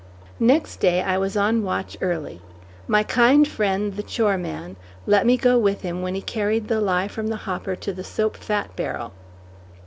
[0.39, 2.41] Next day I was on watch early.
[2.87, 7.07] My kind friend, the choreman, let me go with him when he carried the lye
[7.07, 9.13] from the hopper to the soap fat barrel.